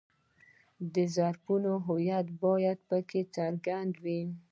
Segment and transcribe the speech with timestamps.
[0.93, 4.21] د طرفینو هویت باید په کې څرګند وي.